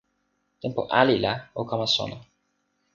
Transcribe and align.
tenpo 0.61 0.81
ali 0.99 1.15
la 1.25 1.33
o 1.59 1.61
kama 1.69 1.87
sona! 1.95 2.17